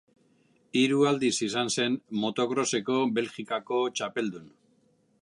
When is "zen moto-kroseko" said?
1.77-2.99